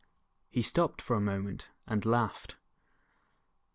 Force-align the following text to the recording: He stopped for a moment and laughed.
He 0.49 0.63
stopped 0.63 0.99
for 0.99 1.15
a 1.15 1.21
moment 1.21 1.67
and 1.85 2.03
laughed. 2.07 2.55